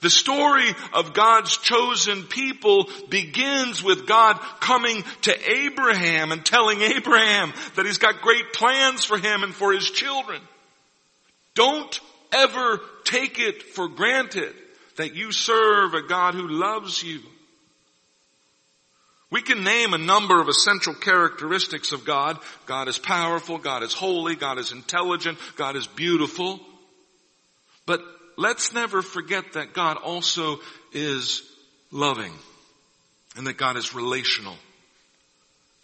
The 0.01 0.09
story 0.09 0.69
of 0.93 1.13
God's 1.13 1.57
chosen 1.57 2.23
people 2.23 2.87
begins 3.09 3.83
with 3.83 4.05
God 4.05 4.39
coming 4.59 5.03
to 5.23 5.51
Abraham 5.51 6.31
and 6.31 6.45
telling 6.45 6.81
Abraham 6.81 7.51
that 7.75 7.85
He's 7.85 7.97
got 7.97 8.21
great 8.21 8.53
plans 8.53 9.03
for 9.03 9.17
him 9.17 9.43
and 9.43 9.53
for 9.53 9.73
his 9.73 9.89
children. 9.89 10.41
Don't 11.55 11.99
ever 12.31 12.79
take 13.03 13.39
it 13.39 13.63
for 13.63 13.87
granted 13.87 14.53
that 14.97 15.15
you 15.15 15.31
serve 15.31 15.93
a 15.93 16.01
God 16.01 16.33
who 16.33 16.47
loves 16.47 17.01
you. 17.01 17.21
We 19.29 19.41
can 19.41 19.63
name 19.63 19.93
a 19.93 19.97
number 19.97 20.39
of 20.39 20.47
essential 20.47 20.93
characteristics 20.93 21.91
of 21.91 22.05
God. 22.05 22.39
God 22.65 22.87
is 22.87 22.97
powerful, 22.97 23.57
God 23.57 23.83
is 23.83 23.93
holy, 23.93 24.35
God 24.35 24.57
is 24.57 24.71
intelligent, 24.71 25.37
God 25.57 25.75
is 25.75 25.85
beautiful. 25.85 26.61
But 27.85 28.01
let's 28.37 28.73
never 28.73 29.01
forget 29.01 29.53
that 29.53 29.73
God 29.73 29.97
also 29.97 30.59
is 30.93 31.43
loving 31.91 32.33
and 33.35 33.47
that 33.47 33.57
God 33.57 33.75
is 33.75 33.93
relational. 33.93 34.55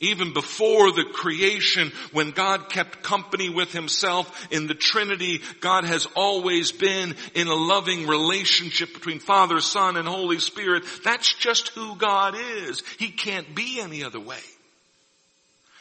Even 0.04 0.34
before 0.34 0.92
the 0.92 1.06
creation, 1.06 1.94
when 2.12 2.32
God 2.32 2.70
kept 2.70 3.04
company 3.04 3.50
with 3.50 3.72
himself 3.72 4.48
in 4.52 4.68
the 4.68 4.74
Trinity, 4.74 5.40
God 5.62 5.86
has 5.86 6.06
always 6.14 6.74
been 6.74 7.16
in 7.36 7.48
a 7.48 7.56
loving 7.56 8.06
relationship 8.06 8.94
between 8.94 9.20
Father, 9.20 9.62
Son, 9.62 9.96
and 9.96 10.06
Holy 10.06 10.40
Spirit. 10.40 10.84
That's 11.06 11.34
just 11.36 11.70
who 11.70 11.96
God 11.96 12.36
is. 12.36 12.84
He 13.00 13.12
can't 13.12 13.56
be 13.56 13.80
any 13.80 14.04
other 14.04 14.20
way. 14.20 14.42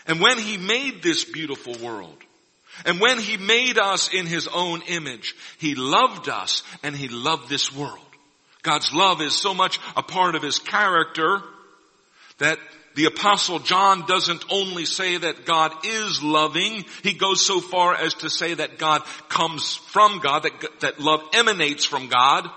And 0.07 0.21
when 0.21 0.38
He 0.38 0.57
made 0.57 1.02
this 1.02 1.25
beautiful 1.25 1.75
world, 1.85 2.17
and 2.87 3.00
when 3.00 3.19
He 3.19 3.37
made 3.37 3.76
us 3.76 4.14
in 4.14 4.26
His 4.26 4.47
own 4.47 4.83
image, 4.83 5.35
He 5.59 5.75
loved 5.75 6.29
us 6.29 6.62
and 6.85 6.95
He 6.95 7.09
loved 7.09 7.49
this 7.49 7.75
world. 7.75 7.99
God's 8.62 8.95
love 8.95 9.21
is 9.21 9.35
so 9.35 9.52
much 9.52 9.81
a 9.97 10.02
part 10.05 10.37
of 10.37 10.43
His 10.45 10.61
character 10.61 11.43
that 12.38 12.61
the 12.95 13.07
apostle 13.07 13.59
John 13.59 14.07
doesn't 14.07 14.45
only 14.51 14.85
say 14.85 15.17
that 15.17 15.47
God 15.47 15.73
is 15.85 16.23
loving, 16.23 16.85
he 17.03 17.15
goes 17.15 17.45
so 17.45 17.61
far 17.61 17.95
as 17.95 18.15
to 18.15 18.31
say 18.31 18.55
that 18.55 18.79
God 18.79 19.03
comes 19.29 19.77
from 19.77 20.21
God, 20.21 20.43
that, 20.43 20.81
that 20.81 21.01
love 21.01 21.23
emanates 21.33 21.85
from 21.85 22.09
God, 22.09 22.49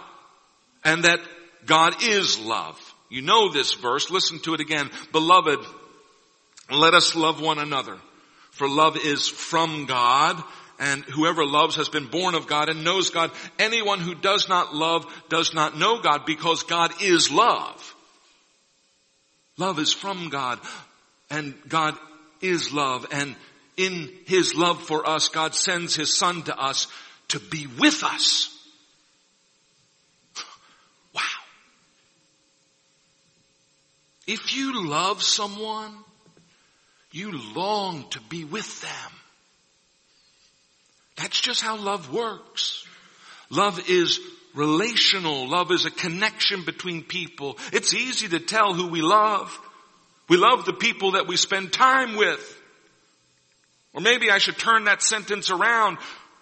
and 0.83 1.03
that 1.05 1.19
God 1.65 2.03
is 2.03 2.39
love. 2.39 2.79
You 3.09 3.21
know 3.21 3.51
this 3.51 3.73
verse, 3.73 4.11
listen 4.11 4.39
to 4.39 4.53
it 4.53 4.59
again. 4.59 4.89
Beloved, 5.11 5.59
let 6.71 6.93
us 6.93 7.15
love 7.15 7.41
one 7.41 7.59
another, 7.59 7.97
for 8.51 8.67
love 8.67 8.97
is 8.97 9.27
from 9.27 9.85
God, 9.85 10.41
and 10.79 11.03
whoever 11.05 11.45
loves 11.45 11.77
has 11.77 11.87
been 11.87 12.07
born 12.07 12.35
of 12.35 12.47
God 12.47 12.67
and 12.67 12.83
knows 12.83 13.09
God. 13.09 13.31
Anyone 13.57 13.99
who 13.99 14.15
does 14.15 14.49
not 14.49 14.75
love 14.75 15.05
does 15.29 15.53
not 15.53 15.77
know 15.77 16.01
God 16.01 16.25
because 16.25 16.63
God 16.63 16.91
is 17.01 17.31
love. 17.31 17.94
Love 19.57 19.79
is 19.79 19.93
from 19.93 20.29
God 20.29 20.59
and 21.29 21.55
God 21.67 21.97
is 22.41 22.73
love 22.73 23.05
and 23.11 23.35
in 23.77 24.09
His 24.25 24.55
love 24.55 24.81
for 24.81 25.07
us, 25.07 25.29
God 25.29 25.53
sends 25.53 25.95
His 25.95 26.17
Son 26.17 26.43
to 26.43 26.57
us 26.57 26.87
to 27.29 27.39
be 27.39 27.67
with 27.67 28.03
us. 28.03 28.49
Wow. 31.13 31.21
If 34.27 34.55
you 34.55 34.87
love 34.87 35.23
someone, 35.23 35.93
you 37.11 37.31
long 37.55 38.09
to 38.09 38.19
be 38.21 38.43
with 38.43 38.81
them. 38.81 39.11
That's 41.15 41.39
just 41.39 41.61
how 41.61 41.77
love 41.77 42.11
works. 42.13 42.85
Love 43.49 43.89
is 43.89 44.19
relational. 44.55 45.49
Love 45.49 45.71
is 45.71 45.85
a 45.85 45.91
connection 45.91 46.63
between 46.63 47.03
people. 47.03 47.57
It's 47.73 47.93
easy 47.93 48.27
to 48.29 48.39
tell 48.39 48.73
who 48.73 48.87
we 48.87 49.01
love. 49.01 49.57
We 50.27 50.37
love 50.37 50.65
the 50.65 50.73
people 50.73 51.11
that 51.11 51.27
we 51.27 51.37
spend 51.37 51.71
time 51.71 52.15
with. 52.15 52.61
Or 53.93 54.01
maybe 54.01 54.31
I 54.31 54.39
should 54.39 54.57
turn 54.57 54.85
that 54.85 55.01
sentence 55.01 55.51
around. 55.51 55.97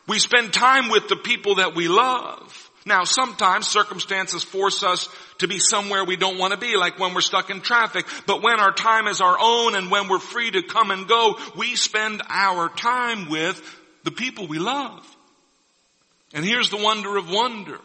We 0.08 0.20
spend 0.20 0.54
time 0.54 0.90
with 0.90 1.08
the 1.08 1.16
people 1.16 1.56
that 1.56 1.76
we 1.76 1.88
love. 1.88 2.72
Now 2.86 3.04
sometimes 3.04 3.68
circumstances 3.68 4.44
force 4.44 4.84
us 4.84 5.08
to 5.38 5.48
be 5.48 5.60
somewhere 5.60 6.04
we 6.04 6.18
don't 6.18 6.38
want 6.38 6.52
to 6.52 6.60
be, 6.60 6.76
like 6.76 7.00
when 7.00 7.14
we're 7.14 7.22
stuck 7.22 7.50
in 7.50 7.62
traffic. 7.62 8.06
But 8.26 8.44
when 8.44 8.60
our 8.60 8.74
time 8.74 9.08
is 9.08 9.22
our 9.22 9.38
own 9.40 9.76
and 9.76 9.90
when 9.90 10.10
we're 10.10 10.20
free 10.20 10.52
to 10.52 10.64
come 10.64 10.92
and 10.92 11.08
go, 11.08 11.38
we 11.56 11.76
spend 11.76 12.22
our 12.30 12.70
time 12.70 13.30
with 13.30 13.62
the 14.04 14.12
people 14.12 14.48
we 14.48 14.60
love. 14.60 15.08
And 16.34 16.44
here's 16.44 16.70
the 16.70 16.78
wonder 16.78 17.16
of 17.16 17.30
wonder. 17.30 17.80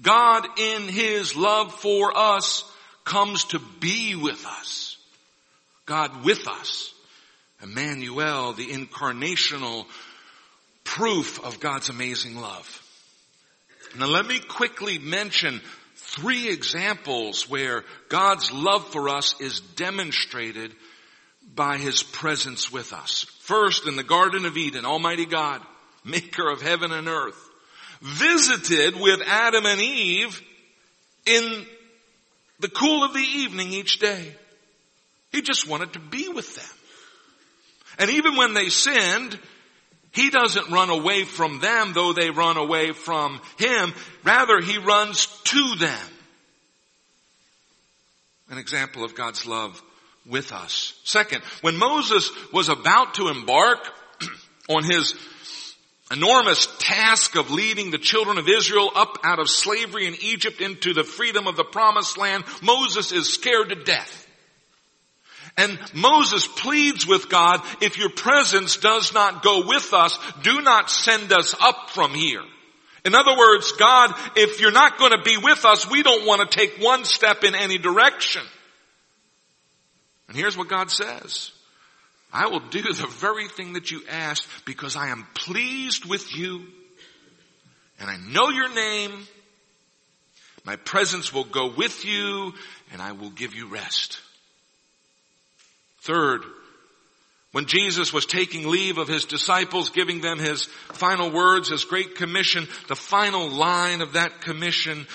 God 0.00 0.46
in 0.58 0.88
His 0.88 1.36
love 1.36 1.72
for 1.74 2.16
us 2.16 2.64
comes 3.04 3.44
to 3.46 3.60
be 3.80 4.14
with 4.14 4.44
us. 4.46 4.96
God 5.86 6.24
with 6.24 6.48
us. 6.48 6.94
Emmanuel, 7.62 8.52
the 8.52 8.68
incarnational 8.68 9.86
proof 10.84 11.44
of 11.44 11.60
God's 11.60 11.88
amazing 11.88 12.36
love. 12.36 12.78
Now 13.98 14.06
let 14.06 14.26
me 14.26 14.40
quickly 14.40 14.98
mention 14.98 15.60
three 15.94 16.48
examples 16.48 17.48
where 17.48 17.84
God's 18.08 18.52
love 18.52 18.86
for 18.88 19.08
us 19.08 19.40
is 19.40 19.60
demonstrated 19.60 20.74
by 21.54 21.76
His 21.76 22.02
presence 22.02 22.72
with 22.72 22.92
us. 22.92 23.26
First, 23.40 23.86
in 23.86 23.96
the 23.96 24.02
Garden 24.02 24.44
of 24.46 24.56
Eden, 24.56 24.84
Almighty 24.84 25.26
God, 25.26 25.60
maker 26.04 26.48
of 26.50 26.62
heaven 26.62 26.92
and 26.92 27.08
earth, 27.08 27.48
visited 28.02 29.00
with 29.00 29.20
Adam 29.26 29.64
and 29.64 29.80
Eve 29.80 30.42
in 31.24 31.66
the 32.60 32.68
cool 32.68 33.04
of 33.04 33.14
the 33.14 33.20
evening 33.20 33.72
each 33.72 33.98
day. 33.98 34.34
He 35.30 35.40
just 35.40 35.68
wanted 35.68 35.94
to 35.94 35.98
be 35.98 36.28
with 36.28 36.54
them. 36.54 36.78
And 37.98 38.10
even 38.10 38.36
when 38.36 38.54
they 38.54 38.68
sinned, 38.68 39.38
he 40.12 40.30
doesn't 40.30 40.70
run 40.70 40.90
away 40.90 41.24
from 41.24 41.60
them 41.60 41.92
though 41.94 42.12
they 42.12 42.30
run 42.30 42.56
away 42.56 42.92
from 42.92 43.40
him. 43.58 43.94
Rather, 44.24 44.60
he 44.60 44.78
runs 44.78 45.26
to 45.44 45.74
them. 45.76 46.08
An 48.50 48.58
example 48.58 49.04
of 49.04 49.14
God's 49.14 49.46
love 49.46 49.80
with 50.26 50.52
us. 50.52 50.92
Second, 51.04 51.42
when 51.62 51.76
Moses 51.76 52.30
was 52.52 52.68
about 52.68 53.14
to 53.14 53.28
embark 53.28 53.78
on 54.68 54.84
his 54.84 55.14
enormous 56.12 56.68
task 56.78 57.36
of 57.36 57.50
leading 57.50 57.90
the 57.90 57.98
children 57.98 58.38
of 58.38 58.48
Israel 58.48 58.90
up 58.94 59.18
out 59.24 59.38
of 59.38 59.48
slavery 59.48 60.06
in 60.06 60.14
Egypt 60.20 60.60
into 60.60 60.92
the 60.92 61.04
freedom 61.04 61.46
of 61.46 61.56
the 61.56 61.64
promised 61.64 62.18
land, 62.18 62.44
Moses 62.62 63.12
is 63.12 63.32
scared 63.32 63.70
to 63.70 63.76
death. 63.76 64.26
And 65.56 65.78
Moses 65.94 66.46
pleads 66.46 67.06
with 67.06 67.28
God, 67.28 67.60
if 67.80 67.98
your 67.98 68.10
presence 68.10 68.78
does 68.78 69.12
not 69.12 69.42
go 69.42 69.66
with 69.66 69.92
us, 69.92 70.18
do 70.42 70.62
not 70.62 70.90
send 70.90 71.32
us 71.32 71.54
up 71.60 71.90
from 71.90 72.12
here. 72.12 72.42
In 73.04 73.14
other 73.14 73.36
words, 73.36 73.72
God, 73.72 74.14
if 74.36 74.60
you're 74.60 74.70
not 74.70 74.98
going 74.98 75.10
to 75.10 75.22
be 75.22 75.36
with 75.36 75.64
us, 75.64 75.90
we 75.90 76.02
don't 76.02 76.26
want 76.26 76.48
to 76.48 76.58
take 76.58 76.78
one 76.80 77.04
step 77.04 77.42
in 77.44 77.54
any 77.54 77.76
direction. 77.76 78.42
And 80.28 80.36
here's 80.36 80.56
what 80.56 80.68
God 80.68 80.90
says. 80.90 81.50
I 82.32 82.46
will 82.48 82.60
do 82.60 82.82
the 82.82 83.06
very 83.06 83.48
thing 83.48 83.74
that 83.74 83.90
you 83.90 84.02
asked 84.08 84.46
because 84.64 84.96
I 84.96 85.08
am 85.08 85.26
pleased 85.34 86.06
with 86.06 86.34
you 86.34 86.66
and 88.00 88.10
I 88.10 88.16
know 88.16 88.48
your 88.48 88.72
name. 88.72 89.12
My 90.64 90.76
presence 90.76 91.32
will 91.32 91.44
go 91.44 91.72
with 91.76 92.04
you 92.04 92.54
and 92.92 93.02
I 93.02 93.12
will 93.12 93.30
give 93.30 93.54
you 93.54 93.68
rest. 93.68 94.20
Third, 96.00 96.42
when 97.52 97.66
Jesus 97.66 98.14
was 98.14 98.24
taking 98.24 98.66
leave 98.66 98.96
of 98.96 99.08
his 99.08 99.26
disciples, 99.26 99.90
giving 99.90 100.22
them 100.22 100.38
his 100.38 100.64
final 100.92 101.30
words, 101.30 101.68
his 101.68 101.84
great 101.84 102.14
commission, 102.14 102.66
the 102.88 102.96
final 102.96 103.48
line 103.50 104.00
of 104.00 104.14
that 104.14 104.40
commission, 104.40 105.06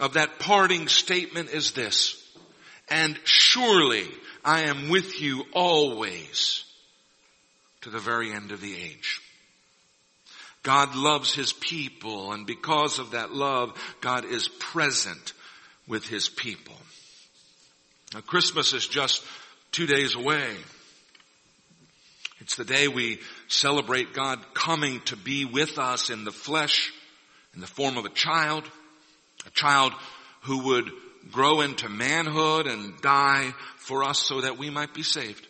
of 0.00 0.14
that 0.14 0.40
parting 0.40 0.88
statement 0.88 1.50
is 1.50 1.70
this. 1.72 2.20
And 2.90 3.18
surely 3.24 4.08
I 4.44 4.64
am 4.64 4.90
with 4.90 5.20
you 5.20 5.44
always 5.52 6.64
to 7.80 7.90
the 7.90 7.98
very 7.98 8.32
end 8.32 8.52
of 8.52 8.60
the 8.60 8.74
age. 8.74 9.20
God 10.62 10.94
loves 10.94 11.34
his 11.34 11.52
people 11.52 12.32
and 12.32 12.46
because 12.46 12.98
of 12.98 13.12
that 13.12 13.32
love, 13.32 13.72
God 14.00 14.24
is 14.24 14.48
present 14.48 15.32
with 15.86 16.06
his 16.06 16.28
people. 16.28 16.76
Now 18.12 18.20
Christmas 18.20 18.72
is 18.72 18.86
just 18.86 19.24
two 19.72 19.86
days 19.86 20.14
away. 20.14 20.56
It's 22.40 22.56
the 22.56 22.64
day 22.64 22.88
we 22.88 23.20
celebrate 23.48 24.12
God 24.12 24.38
coming 24.54 25.00
to 25.06 25.16
be 25.16 25.46
with 25.46 25.78
us 25.78 26.10
in 26.10 26.24
the 26.24 26.32
flesh, 26.32 26.92
in 27.54 27.60
the 27.60 27.66
form 27.66 27.96
of 27.96 28.04
a 28.04 28.10
child, 28.10 28.64
a 29.46 29.50
child 29.50 29.92
who 30.42 30.64
would 30.66 30.90
grow 31.30 31.62
into 31.62 31.88
manhood 31.88 32.66
and 32.66 33.00
die 33.00 33.54
for 33.84 34.02
us 34.02 34.18
so 34.18 34.40
that 34.40 34.58
we 34.58 34.70
might 34.70 34.94
be 34.94 35.02
saved. 35.02 35.46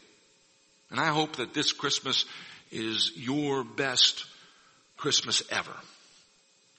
And 0.91 0.99
I 0.99 1.07
hope 1.07 1.37
that 1.37 1.55
this 1.55 1.73
Christmas 1.73 2.25
is 2.71 3.13
your 3.17 3.65
best 3.65 4.25
Christmas 4.97 5.43
ever. 5.51 5.75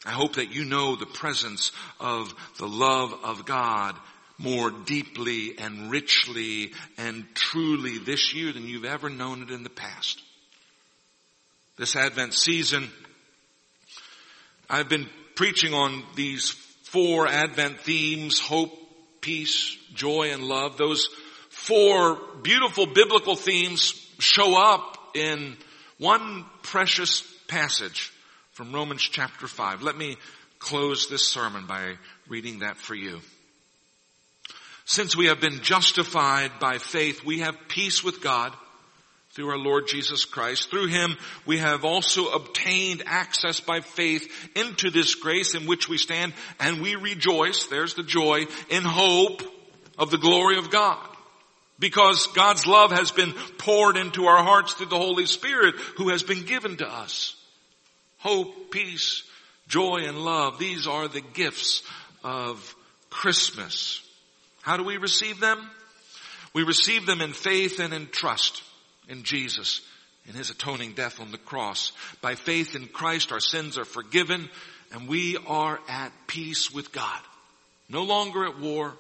I 0.06 0.12
hope 0.12 0.36
that 0.36 0.54
you 0.54 0.65
know 0.65 0.96
the 0.96 1.06
presence 1.06 1.72
of 2.00 2.34
the 2.60 2.68
love 2.68 3.13
of 3.24 3.46
God 3.46 3.96
more 4.38 4.70
deeply 4.70 5.58
and 5.58 5.89
richly 5.89 6.74
and 6.98 7.26
truly 7.34 7.98
this 8.00 8.34
year 8.34 8.52
than 8.52 8.68
you've 8.68 8.86
ever 8.86 9.10
known 9.10 9.41
it 9.41 9.50
in 9.50 9.63
the 9.63 9.70
past. 9.70 10.22
This 11.78 11.96
Advent 11.96 12.34
season, 12.34 12.89
I've 14.70 14.89
been 14.89 15.08
preaching 15.36 15.74
on 15.74 16.04
these 16.15 16.52
four 16.84 17.28
Advent 17.28 17.80
themes, 17.82 18.39
hope, 18.39 18.74
peace, 19.22 19.78
joy, 19.94 20.32
and 20.32 20.44
love. 20.44 20.78
Those 20.78 21.10
four 21.56 22.20
beautiful 22.44 22.86
biblical 22.86 23.36
themes 23.36 23.94
show 24.20 24.62
up 24.62 24.98
in 25.15 25.56
one 25.98 26.46
precious 26.62 27.22
passage 27.48 28.12
from 28.52 28.74
Romans 28.74 29.02
chapter 29.02 29.48
5. 29.48 29.82
Let 29.82 29.98
me 29.98 30.18
close 30.60 31.08
this 31.08 31.28
sermon 31.28 31.65
by 31.65 31.94
reading 32.28 32.60
that 32.60 32.78
for 32.78 32.94
you. 32.94 33.22
Since 34.84 35.15
we 35.15 35.28
have 35.28 35.39
been 35.39 35.62
justified 35.62 36.52
by 36.60 36.78
faith, 36.78 37.24
we 37.24 37.39
have 37.39 37.56
peace 37.70 38.04
with 38.04 38.22
God 38.22 38.54
through 39.32 39.50
our 39.50 39.58
Lord 39.58 39.88
Jesus 39.88 40.26
Christ. 40.26 40.70
Through 40.70 40.88
Him, 40.88 41.15
we 41.46 41.58
have 41.58 41.86
also 41.86 42.28
obtained 42.28 43.02
access 43.06 43.62
by 43.62 43.80
faith 43.80 44.30
into 44.56 44.91
this 44.91 45.15
grace 45.15 45.56
in 45.56 45.68
which 45.68 45.88
we 45.88 45.98
stand 45.98 46.34
and 46.60 46.82
we 46.82 46.96
rejoice, 46.96 47.68
there's 47.68 47.94
the 47.94 48.04
joy, 48.04 48.46
in 48.70 48.84
hope 48.84 49.41
of 49.98 50.12
the 50.12 50.18
glory 50.18 50.58
of 50.58 50.70
God. 50.70 51.14
Because 51.78 52.28
God's 52.28 52.66
love 52.66 52.92
has 52.92 53.12
been 53.12 53.34
poured 53.58 53.98
into 53.98 54.26
our 54.26 54.44
hearts 54.44 54.74
through 54.74 54.88
the 54.88 54.98
Holy 54.98 55.26
Spirit 55.26 55.76
who 55.98 56.10
has 56.10 56.24
been 56.24 56.46
given 56.46 56.78
to 56.78 56.88
us. 56.88 57.36
Hope, 58.20 58.72
peace, 58.72 59.24
joy, 59.68 60.04
and 60.06 60.24
love. 60.24 60.58
These 60.58 60.88
are 60.88 61.08
the 61.08 61.22
gifts 61.22 61.84
of 62.24 62.76
Christmas. 63.10 64.02
How 64.62 64.78
do 64.78 64.84
we 64.84 64.98
receive 64.98 65.40
them? 65.40 65.60
We 66.54 66.64
receive 66.64 67.06
them 67.06 67.22
in 67.22 67.34
faith 67.34 67.80
and 67.80 67.94
in 67.94 68.08
trust 68.08 68.64
in 69.10 69.24
Jesus, 69.24 69.82
in 70.28 70.34
His 70.34 70.50
atoning 70.50 70.94
death 70.94 71.20
on 71.20 71.32
the 71.32 71.38
cross. 71.38 71.92
By 72.22 72.36
faith 72.36 72.76
in 72.76 72.88
Christ, 72.88 73.32
our 73.32 73.42
sins 73.42 73.78
are 73.78 73.86
forgiven 73.86 74.50
and 74.92 75.08
we 75.08 75.38
are 75.46 75.80
at 75.90 76.12
peace 76.28 76.72
with 76.72 76.92
God. 76.92 77.20
No 77.90 78.04
longer 78.04 78.46
at 78.46 78.60
war, 78.60 78.94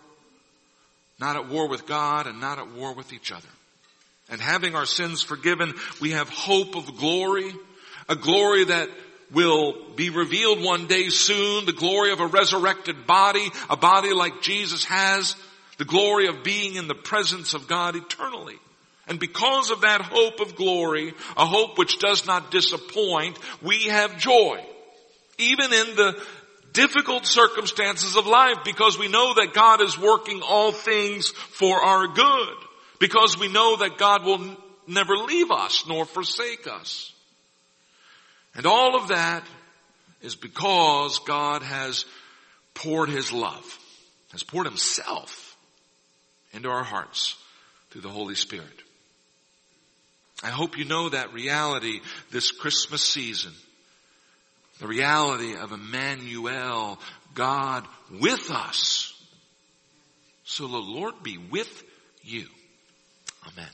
not 1.19 1.35
at 1.35 1.49
war 1.49 1.67
with 1.67 1.85
God 1.85 2.27
and 2.27 2.39
not 2.41 2.59
at 2.59 2.71
war 2.71 2.93
with 2.93 3.13
each 3.13 3.31
other. 3.31 3.47
And 4.29 4.41
having 4.41 4.75
our 4.75 4.85
sins 4.85 5.21
forgiven, 5.21 5.73
we 6.01 6.11
have 6.11 6.29
hope 6.29 6.75
of 6.75 6.97
glory, 6.97 7.53
a 8.09 8.15
glory 8.15 8.65
that 8.65 8.89
will 9.31 9.75
be 9.95 10.09
revealed 10.09 10.63
one 10.63 10.87
day 10.87 11.09
soon, 11.09 11.65
the 11.65 11.73
glory 11.73 12.11
of 12.11 12.19
a 12.19 12.27
resurrected 12.27 13.07
body, 13.07 13.47
a 13.69 13.77
body 13.77 14.13
like 14.13 14.41
Jesus 14.41 14.83
has, 14.85 15.35
the 15.77 15.85
glory 15.85 16.27
of 16.27 16.43
being 16.43 16.75
in 16.75 16.87
the 16.87 16.95
presence 16.95 17.53
of 17.53 17.67
God 17.67 17.95
eternally. 17.95 18.57
And 19.07 19.19
because 19.19 19.69
of 19.69 19.81
that 19.81 20.01
hope 20.01 20.39
of 20.39 20.55
glory, 20.55 21.13
a 21.37 21.45
hope 21.45 21.77
which 21.77 21.99
does 21.99 22.25
not 22.25 22.49
disappoint, 22.49 23.37
we 23.61 23.85
have 23.85 24.17
joy. 24.17 24.63
Even 25.37 25.65
in 25.73 25.95
the 25.95 26.23
difficult 26.75 27.25
circumstances 27.25 28.15
of 28.15 28.27
life 28.27 28.57
because 28.63 28.99
we 28.99 29.07
know 29.07 29.33
that 29.33 29.53
God 29.53 29.81
is 29.81 29.97
working 29.97 30.41
all 30.43 30.71
things 30.71 31.29
for 31.29 31.81
our 31.81 32.07
good. 32.07 32.55
Because 32.99 33.39
we 33.39 33.51
know 33.51 33.77
that 33.77 33.97
God 33.97 34.23
will 34.23 34.41
n- 34.41 34.57
never 34.87 35.15
leave 35.17 35.51
us 35.51 35.85
nor 35.87 36.05
forsake 36.05 36.67
us. 36.67 37.11
And 38.53 38.65
all 38.65 38.95
of 38.95 39.07
that 39.09 39.43
is 40.21 40.35
because 40.35 41.19
God 41.19 41.61
has 41.63 42.05
poured 42.73 43.09
His 43.09 43.31
love, 43.31 43.79
has 44.31 44.43
poured 44.43 44.65
Himself 44.65 45.57
into 46.53 46.69
our 46.69 46.83
hearts 46.83 47.35
through 47.89 48.01
the 48.01 48.09
Holy 48.09 48.35
Spirit. 48.35 48.83
I 50.43 50.49
hope 50.49 50.77
you 50.77 50.85
know 50.85 51.09
that 51.09 51.33
reality 51.33 52.01
this 52.31 52.51
Christmas 52.51 53.01
season. 53.01 53.53
The 54.79 54.87
reality 54.87 55.55
of 55.55 55.71
Emmanuel, 55.71 56.99
God 57.33 57.85
with 58.11 58.51
us. 58.51 59.13
So 60.43 60.67
the 60.67 60.77
Lord 60.77 61.15
be 61.23 61.37
with 61.37 61.83
you. 62.23 62.45
Amen. 63.47 63.69